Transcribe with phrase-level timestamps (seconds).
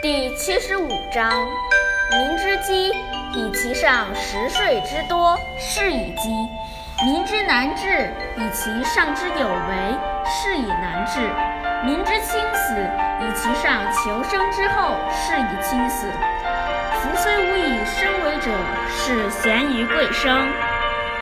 [0.00, 1.28] 第七十五章：
[2.12, 2.92] 民之饥，
[3.34, 6.30] 以其上食税之多，是以饥；
[7.04, 11.18] 民之难治，以其上之有为，是以难治；
[11.84, 12.74] 民之轻死，
[13.20, 16.06] 以其上求生之厚，是以轻死。
[17.02, 18.52] 夫虽无以生为者，
[18.88, 20.46] 是贤于贵生。